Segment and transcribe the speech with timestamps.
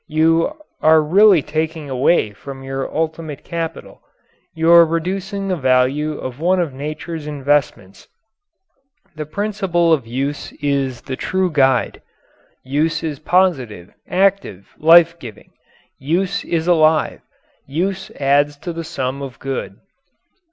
[0.07, 4.01] You are really taking away from your ultimate capital;
[4.55, 8.07] you are reducing the value of one of nature's investments.
[9.15, 12.01] The principle of use is the true guide.
[12.63, 15.51] Use is positive, active, life giving.
[15.99, 17.21] Use is alive.
[17.67, 19.75] Use adds to the sum of good.